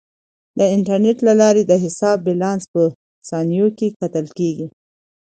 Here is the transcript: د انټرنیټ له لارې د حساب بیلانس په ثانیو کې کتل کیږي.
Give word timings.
د 0.57 0.59
انټرنیټ 0.75 1.17
له 1.27 1.33
لارې 1.41 1.63
د 1.65 1.73
حساب 1.83 2.17
بیلانس 2.27 2.63
په 2.73 2.81
ثانیو 3.29 3.67
کې 3.77 3.87
کتل 3.99 4.25
کیږي. 4.37 4.67